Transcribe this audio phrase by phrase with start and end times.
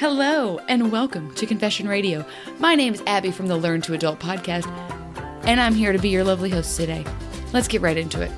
[0.00, 2.24] Hello, and welcome to Confession Radio.
[2.60, 4.64] My name is Abby from the Learn to Adult podcast,
[5.42, 7.04] and I'm here to be your lovely host today.
[7.52, 8.30] Let's get right into it.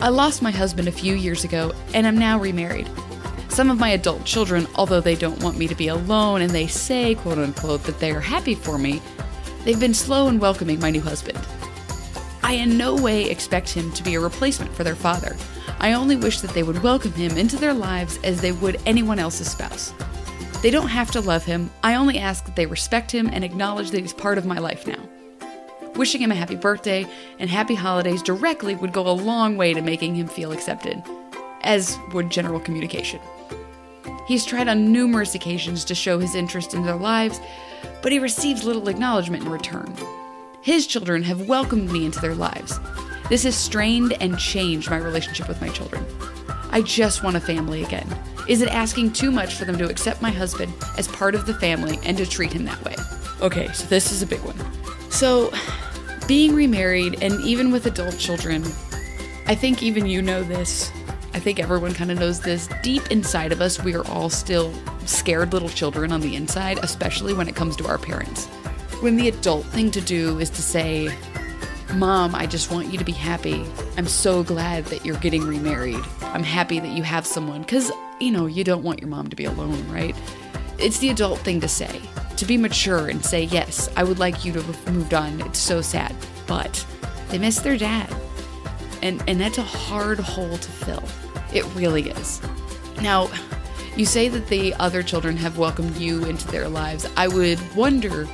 [0.00, 2.88] I lost my husband a few years ago, and I'm now remarried.
[3.50, 6.66] Some of my adult children, although they don't want me to be alone and they
[6.66, 9.02] say, quote unquote, that they are happy for me,
[9.66, 11.38] they've been slow in welcoming my new husband.
[12.48, 15.36] I in no way expect him to be a replacement for their father.
[15.80, 19.18] I only wish that they would welcome him into their lives as they would anyone
[19.18, 19.92] else's spouse.
[20.62, 23.90] They don't have to love him, I only ask that they respect him and acknowledge
[23.90, 24.98] that he's part of my life now.
[25.94, 27.06] Wishing him a happy birthday
[27.38, 31.02] and happy holidays directly would go a long way to making him feel accepted,
[31.60, 33.20] as would general communication.
[34.26, 37.42] He's tried on numerous occasions to show his interest in their lives,
[38.00, 39.94] but he receives little acknowledgement in return.
[40.60, 42.78] His children have welcomed me into their lives,
[43.28, 46.04] this has strained and changed my relationship with my children.
[46.70, 48.06] I just want a family again.
[48.48, 51.52] Is it asking too much for them to accept my husband as part of the
[51.54, 52.94] family and to treat him that way?
[53.42, 54.56] Okay, so this is a big one.
[55.10, 55.52] So,
[56.26, 58.62] being remarried and even with adult children,
[59.46, 60.90] I think even you know this.
[61.34, 62.68] I think everyone kind of knows this.
[62.82, 64.72] Deep inside of us, we are all still
[65.04, 68.48] scared little children on the inside, especially when it comes to our parents.
[69.00, 71.16] When the adult thing to do is to say,
[71.94, 73.64] Mom, I just want you to be happy.
[73.96, 76.04] I'm so glad that you're getting remarried.
[76.20, 77.60] I'm happy that you have someone.
[77.60, 80.16] Because, you know, you don't want your mom to be alone, right?
[80.78, 82.00] It's the adult thing to say,
[82.38, 85.42] to be mature and say, Yes, I would like you to have moved on.
[85.42, 86.12] It's so sad.
[86.48, 86.84] But
[87.28, 88.12] they miss their dad.
[89.00, 91.04] And, and that's a hard hole to fill.
[91.54, 92.42] It really is.
[93.00, 93.30] Now,
[93.96, 97.08] you say that the other children have welcomed you into their lives.
[97.16, 98.26] I would wonder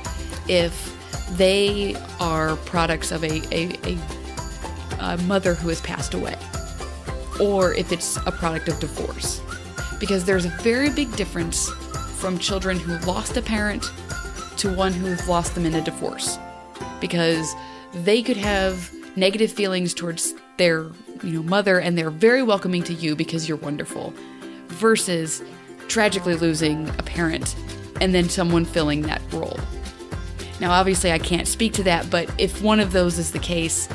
[0.47, 0.93] if
[1.37, 3.97] they are products of a, a, a,
[4.99, 6.35] a mother who has passed away,
[7.39, 9.41] or if it's a product of divorce.
[9.99, 11.69] Because there's a very big difference
[12.17, 13.91] from children who lost a parent
[14.57, 16.37] to one who've lost them in a divorce.
[16.99, 17.53] Because
[17.93, 20.91] they could have negative feelings towards their
[21.23, 24.13] you know mother and they're very welcoming to you because you're wonderful
[24.67, 25.41] versus
[25.87, 27.55] tragically losing a parent
[28.01, 29.57] and then someone filling that role
[30.59, 33.89] now, obviously, I can't speak to that, but if one of those is the case,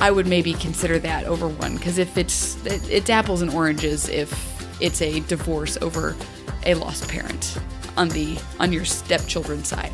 [0.00, 4.32] I would maybe consider that over one because if it's it's apples and oranges if
[4.80, 6.16] it's a divorce over
[6.64, 7.58] a lost parent
[7.98, 9.92] on the on your stepchildren's side.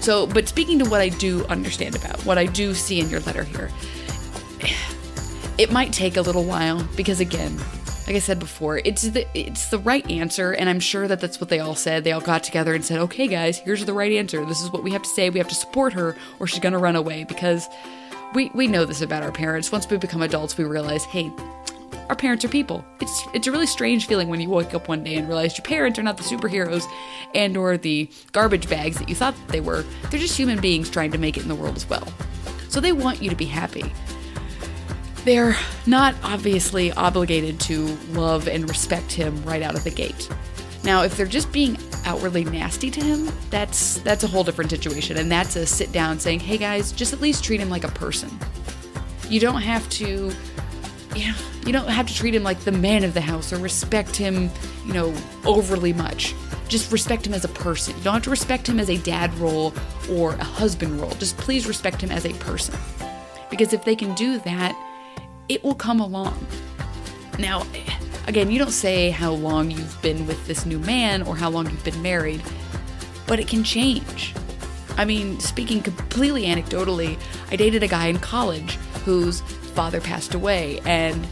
[0.00, 3.20] So, but speaking to what I do understand about what I do see in your
[3.20, 3.70] letter here,
[5.58, 7.58] it might take a little while because again,
[8.10, 11.40] like I said before, it's the it's the right answer, and I'm sure that that's
[11.40, 12.02] what they all said.
[12.02, 14.44] They all got together and said, "Okay, guys, here's the right answer.
[14.44, 15.30] This is what we have to say.
[15.30, 17.68] We have to support her, or she's gonna run away." Because
[18.34, 19.70] we we know this about our parents.
[19.70, 21.30] Once we become adults, we realize, hey,
[22.08, 22.84] our parents are people.
[23.00, 25.64] It's it's a really strange feeling when you wake up one day and realize your
[25.64, 26.82] parents are not the superheroes
[27.32, 29.84] and or the garbage bags that you thought they were.
[30.10, 32.08] They're just human beings trying to make it in the world as well.
[32.70, 33.84] So they want you to be happy.
[35.24, 40.28] They're not obviously obligated to love and respect him right out of the gate.
[40.82, 41.76] Now, if they're just being
[42.06, 46.18] outwardly nasty to him, that's that's a whole different situation and that's a sit down
[46.18, 48.30] saying, "Hey guys, just at least treat him like a person."
[49.28, 50.32] You don't have to
[51.14, 51.34] you know,
[51.66, 54.50] you don't have to treat him like the man of the house or respect him,
[54.86, 55.12] you know,
[55.44, 56.34] overly much.
[56.68, 57.96] Just respect him as a person.
[57.96, 59.74] You don't have to respect him as a dad role
[60.08, 61.10] or a husband role.
[61.12, 62.78] Just please respect him as a person.
[63.50, 64.76] Because if they can do that,
[65.50, 66.46] it will come along.
[67.40, 67.66] Now,
[68.28, 71.66] again, you don't say how long you've been with this new man or how long
[71.66, 72.40] you've been married,
[73.26, 74.32] but it can change.
[74.96, 77.18] I mean, speaking completely anecdotally,
[77.50, 79.40] I dated a guy in college whose
[79.74, 81.26] father passed away, and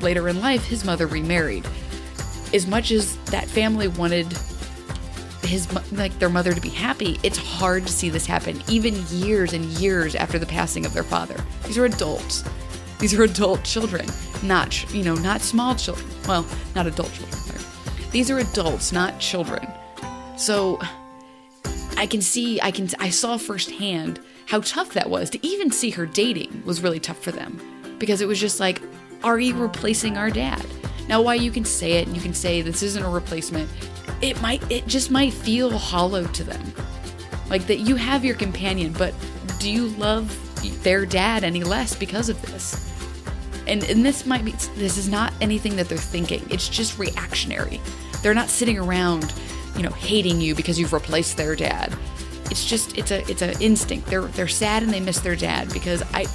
[0.00, 1.66] later in life, his mother remarried.
[2.54, 4.26] As much as that family wanted
[5.42, 9.52] his like their mother to be happy, it's hard to see this happen even years
[9.52, 11.36] and years after the passing of their father.
[11.66, 12.42] These are adults.
[13.00, 14.06] These are adult children,
[14.42, 16.06] not, you know, not small children.
[16.28, 17.40] Well, not adult children.
[18.10, 19.66] These are adults, not children.
[20.36, 20.78] So
[21.96, 25.30] I can see, I can, I saw firsthand how tough that was.
[25.30, 27.58] To even see her dating was really tough for them
[27.98, 28.82] because it was just like,
[29.22, 30.64] are you replacing our dad?
[31.08, 33.70] Now, why you can say it and you can say this isn't a replacement,
[34.20, 36.72] it might, it just might feel hollow to them.
[37.48, 39.14] Like that you have your companion, but
[39.60, 40.36] do you love
[40.82, 42.90] their dad any less because of this?
[43.70, 46.44] and and this might be this is not anything that they're thinking.
[46.50, 47.80] It's just reactionary.
[48.22, 49.32] They're not sitting around,
[49.76, 51.96] you know, hating you because you've replaced their dad.
[52.50, 54.08] It's just it's a it's an instinct.
[54.08, 56.26] They're they're sad and they miss their dad because I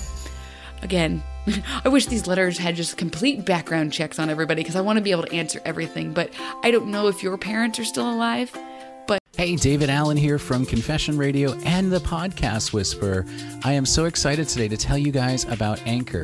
[0.82, 1.22] again,
[1.86, 5.04] I wish these letters had just complete background checks on everybody because I want to
[5.04, 6.14] be able to answer everything.
[6.14, 6.32] But
[6.64, 8.56] I don't know if your parents are still alive.
[9.38, 13.26] Hey, David Allen here from Confession Radio and the Podcast Whisperer.
[13.66, 16.24] I am so excited today to tell you guys about Anchor.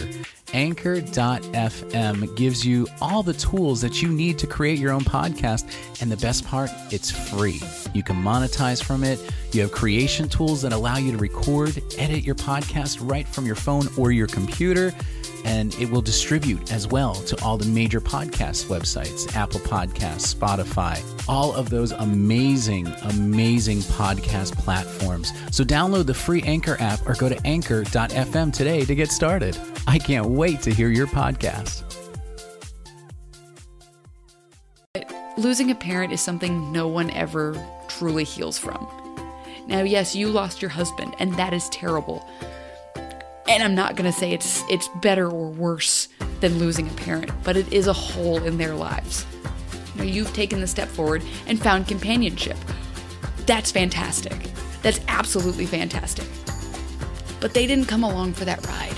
[0.53, 5.65] Anchor.fm gives you all the tools that you need to create your own podcast.
[6.01, 7.59] And the best part, it's free.
[7.93, 9.19] You can monetize from it.
[9.51, 13.55] You have creation tools that allow you to record, edit your podcast right from your
[13.55, 14.93] phone or your computer
[15.45, 21.01] and it will distribute as well to all the major podcast websites Apple Podcasts, Spotify,
[21.27, 25.33] all of those amazing, amazing podcast platforms.
[25.51, 29.57] So download the free Anchor app or go to anchor.fm today to get started.
[29.87, 31.83] I can't wait to hear your podcast.
[35.37, 37.55] Losing a parent is something no one ever
[37.87, 39.00] truly heals from.
[39.67, 42.27] Now, yes, you lost your husband, and that is terrible
[43.51, 46.07] and I'm not to say it's it's better or worse
[46.39, 49.25] than losing a parent, but it is a hole in their lives.
[49.95, 52.57] Now, you've taken the step forward and found companionship.
[53.45, 54.49] That's fantastic.
[54.81, 56.25] That's absolutely fantastic.
[57.41, 58.95] But they didn't come along for that ride.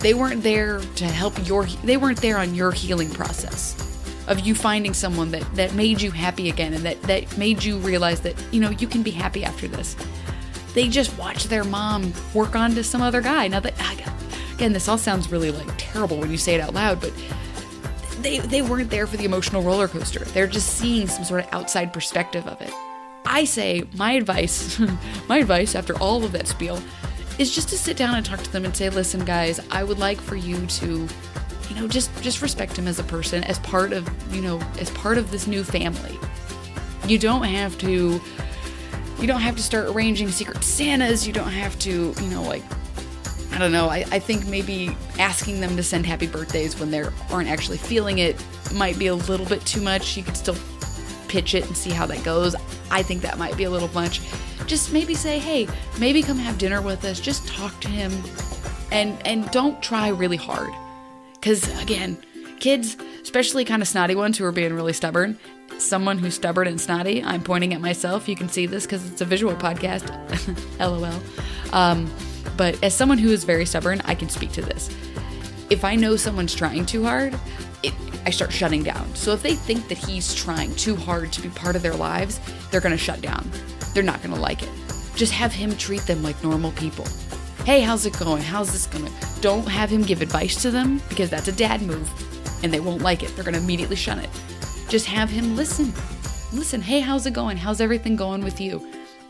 [0.00, 3.89] They weren't there to help your they weren't there on your healing process
[4.30, 7.76] of you finding someone that that made you happy again and that that made you
[7.78, 9.96] realize that, you know, you can be happy after this
[10.74, 13.48] they just watch their mom work on to some other guy.
[13.48, 13.74] Now that
[14.54, 17.12] again, this all sounds really like terrible when you say it out loud, but
[18.20, 20.20] they they weren't there for the emotional roller coaster.
[20.20, 22.72] They're just seeing some sort of outside perspective of it.
[23.26, 24.78] I say my advice,
[25.28, 26.80] my advice after all of that spiel
[27.38, 29.98] is just to sit down and talk to them and say, "Listen, guys, I would
[29.98, 31.08] like for you to
[31.70, 34.90] you know, just just respect him as a person as part of, you know, as
[34.90, 36.18] part of this new family.
[37.06, 38.20] You don't have to
[39.20, 41.26] you don't have to start arranging secret Santas.
[41.26, 42.62] You don't have to, you know, like,
[43.52, 43.88] I don't know.
[43.88, 48.18] I, I think maybe asking them to send happy birthdays when they aren't actually feeling
[48.18, 48.42] it
[48.74, 50.16] might be a little bit too much.
[50.16, 50.56] You could still
[51.28, 52.56] pitch it and see how that goes.
[52.90, 54.20] I think that might be a little much.
[54.66, 55.68] Just maybe say, hey,
[55.98, 57.20] maybe come have dinner with us.
[57.20, 58.12] Just talk to him,
[58.90, 60.72] and and don't try really hard,
[61.40, 62.18] because again,
[62.58, 65.38] kids, especially kind of snotty ones who are being really stubborn,
[65.78, 67.22] someone who's stubborn and snotty.
[67.22, 68.28] I'm pointing at myself.
[68.28, 70.08] You can see this because it's a visual podcast.
[70.78, 71.20] LOL.
[71.72, 72.10] Um,
[72.56, 74.94] but as someone who is very stubborn, I can speak to this.
[75.70, 77.38] If I know someone's trying too hard,
[77.82, 77.94] it,
[78.26, 79.14] I start shutting down.
[79.14, 82.40] So if they think that he's trying too hard to be part of their lives,
[82.70, 83.50] they're going to shut down.
[83.94, 84.68] They're not going to like it.
[85.14, 87.06] Just have him treat them like normal people.
[87.70, 88.42] Hey, how's it going?
[88.42, 89.12] How's this going?
[89.42, 92.10] Don't have him give advice to them because that's a dad move
[92.64, 93.32] and they won't like it.
[93.36, 94.28] They're going to immediately shun it.
[94.88, 95.92] Just have him listen.
[96.52, 97.56] Listen, hey, how's it going?
[97.56, 98.84] How's everything going with you?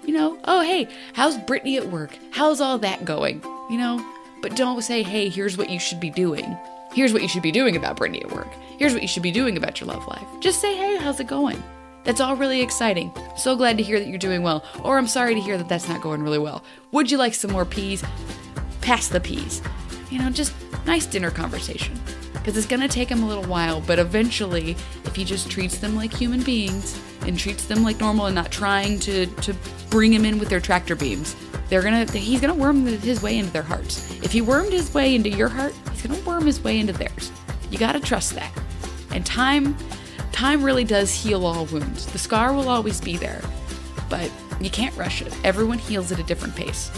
[0.07, 2.17] You know, oh, hey, how's Brittany at work?
[2.31, 3.43] How's all that going?
[3.69, 4.03] You know,
[4.41, 6.57] but don't say, hey, here's what you should be doing.
[6.95, 8.49] Here's what you should be doing about Brittany at work.
[8.79, 10.27] Here's what you should be doing about your love life.
[10.41, 11.63] Just say, hey, how's it going?
[12.05, 13.12] That's all really exciting.
[13.37, 14.64] So glad to hear that you're doing well.
[14.82, 16.62] Or I'm sorry to hear that that's not going really well.
[16.93, 18.02] Would you like some more peas?
[18.81, 19.62] Pass the peas.
[20.11, 20.55] You know, just
[20.87, 21.99] nice dinner conversation
[22.32, 25.79] because it's going to take him a little while, but eventually, if he just treats
[25.79, 29.55] them like human beings and treats them like normal and not trying to, to
[29.91, 31.37] bring him in with their tractor beams,
[31.69, 34.11] they're gonna he's gonna worm his way into their hearts.
[34.23, 37.31] If he wormed his way into your heart, he's gonna worm his way into theirs.
[37.70, 38.52] You gotta trust that.
[39.12, 39.76] And time
[40.41, 42.07] time really does heal all wounds.
[42.07, 43.43] The scar will always be there,
[44.09, 45.37] but you can't rush it.
[45.45, 46.91] Everyone heals at a different pace.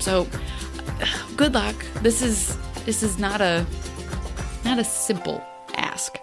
[0.00, 0.26] So
[1.36, 1.76] good luck.
[2.02, 3.64] This is this is not a
[4.64, 5.40] not a simple
[5.76, 6.18] ask,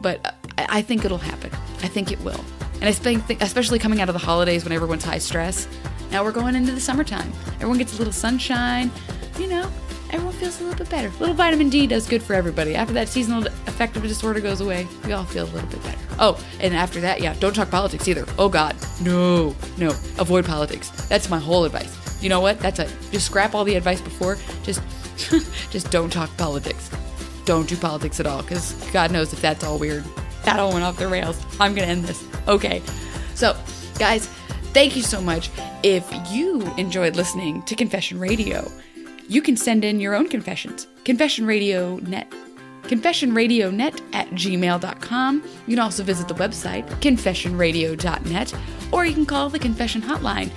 [0.00, 1.50] but I think it'll happen.
[1.82, 2.44] I think it will.
[2.74, 5.66] And I think, especially coming out of the holidays when everyone's high stress,
[6.12, 7.32] now we're going into the summertime.
[7.56, 8.92] Everyone gets a little sunshine,
[9.40, 9.68] you know,
[10.36, 11.08] feels a little bit better.
[11.08, 12.74] A little vitamin D does good for everybody.
[12.74, 15.98] After that seasonal affective disorder goes away, we all feel a little bit better.
[16.18, 18.24] Oh, and after that, yeah, don't talk politics either.
[18.38, 20.90] Oh God, no, no, avoid politics.
[21.08, 22.22] That's my whole advice.
[22.22, 22.60] You know what?
[22.60, 22.94] That's it.
[23.10, 24.38] Just scrap all the advice before.
[24.62, 24.80] Just,
[25.70, 26.90] just don't talk politics
[27.46, 30.04] don't do politics at all because God knows if that's all weird.
[30.44, 31.40] That all went off the rails.
[31.58, 32.22] I'm to end this.
[32.46, 32.82] Okay.
[33.34, 33.56] So,
[33.98, 34.26] guys,
[34.74, 35.48] thank you so much.
[35.82, 38.70] If you enjoyed listening to Confession Radio,
[39.28, 40.86] you can send in your own confessions.
[41.04, 42.32] Confession Radio Net.
[42.86, 45.42] ConfessionRadioNet at gmail.com.
[45.66, 48.54] You can also visit the website, confessionradio.net,
[48.92, 50.50] or you can call the confession hotline,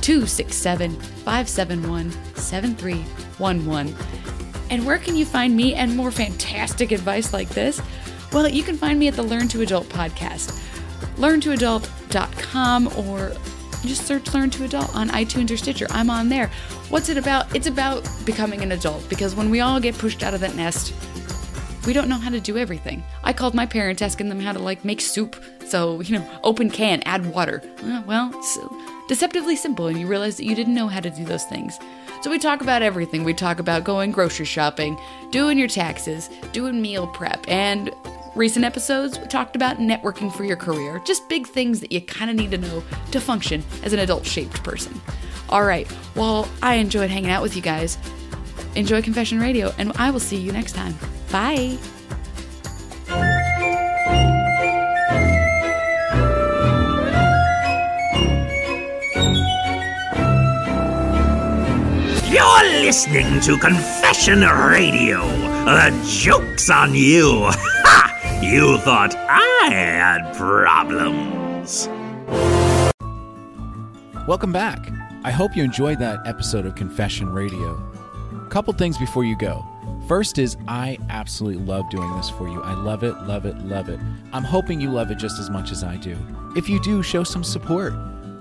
[0.00, 3.94] 267 571 7311.
[4.70, 7.80] And where can you find me and more fantastic advice like this?
[8.32, 10.60] Well, you can find me at the Learn to Adult podcast,
[11.16, 13.32] learntoadult.com, or
[13.88, 15.86] just search Learn to Adult on iTunes or Stitcher.
[15.90, 16.50] I'm on there.
[16.88, 17.54] What's it about?
[17.54, 20.94] It's about becoming an adult because when we all get pushed out of that nest,
[21.86, 23.02] we don't know how to do everything.
[23.22, 25.42] I called my parents asking them how to like make soup.
[25.66, 27.62] So, you know, open can, add water.
[27.82, 28.68] Uh, well, it's uh,
[29.08, 31.78] deceptively simple, and you realize that you didn't know how to do those things.
[32.22, 33.24] So, we talk about everything.
[33.24, 34.98] We talk about going grocery shopping,
[35.30, 37.90] doing your taxes, doing meal prep, and
[38.34, 41.00] recent episodes we talked about networking for your career.
[41.04, 44.26] Just big things that you kind of need to know to function as an adult
[44.26, 45.00] shaped person.
[45.48, 47.98] All right, well, I enjoyed hanging out with you guys.
[48.74, 50.94] Enjoy Confession Radio, and I will see you next time.
[51.30, 51.78] Bye.
[62.28, 65.20] You're listening to Confession Radio.
[65.64, 67.50] The joke's on you.
[68.44, 71.88] You thought I had problems.
[74.28, 74.90] Welcome back.
[75.24, 77.74] I hope you enjoyed that episode of Confession Radio.
[78.50, 79.64] Couple things before you go.
[80.06, 82.60] First is I absolutely love doing this for you.
[82.62, 83.98] I love it, love it, love it.
[84.34, 86.14] I'm hoping you love it just as much as I do.
[86.54, 87.94] If you do, show some support.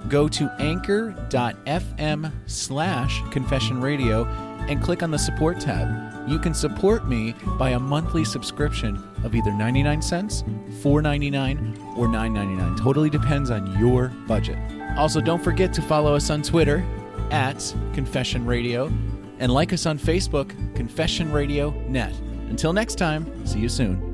[0.10, 4.26] Go to anchor.fm slash confession radio
[4.70, 6.30] and click on the support tab.
[6.30, 10.44] You can support me by a monthly subscription of either 99 cents,
[10.82, 12.80] 4.99, or 9.99.
[12.80, 14.58] Totally depends on your budget.
[14.98, 16.86] Also, don't forget to follow us on Twitter
[17.32, 18.92] at Confession Radio
[19.40, 22.14] and like us on Facebook, Confession Radio Net.
[22.50, 24.13] Until next time, see you soon.